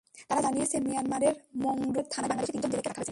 তারা 0.27 0.41
জানিয়েছে, 0.45 0.77
মিয়ানমারের 0.87 1.35
মংডু 1.63 2.01
শহরের 2.01 2.11
থানায় 2.13 2.29
বাংলাদেশি 2.29 2.51
তিনজন 2.53 2.69
জেলেকে 2.71 2.89
রাখা 2.89 2.99
হয়েছে। 2.99 3.09